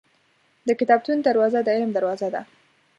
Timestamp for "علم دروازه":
1.75-2.27